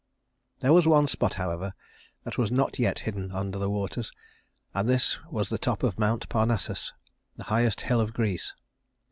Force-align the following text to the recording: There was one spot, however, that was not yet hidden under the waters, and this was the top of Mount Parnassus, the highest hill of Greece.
There 0.61 0.73
was 0.73 0.87
one 0.87 1.05
spot, 1.05 1.35
however, 1.35 1.75
that 2.23 2.35
was 2.35 2.51
not 2.51 2.79
yet 2.79 2.97
hidden 3.05 3.31
under 3.31 3.59
the 3.59 3.69
waters, 3.69 4.11
and 4.73 4.89
this 4.89 5.19
was 5.25 5.49
the 5.49 5.59
top 5.59 5.83
of 5.83 5.99
Mount 5.99 6.27
Parnassus, 6.27 6.91
the 7.37 7.43
highest 7.53 7.81
hill 7.81 8.01
of 8.01 8.11
Greece. 8.11 8.55